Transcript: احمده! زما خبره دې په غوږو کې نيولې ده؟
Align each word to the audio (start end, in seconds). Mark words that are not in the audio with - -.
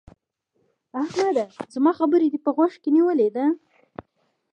احمده! 1.01 1.45
زما 1.73 1.91
خبره 1.99 2.25
دې 2.33 2.39
په 2.45 2.51
غوږو 2.55 2.81
کې 2.83 2.89
نيولې 2.95 3.29
ده؟ 3.35 3.45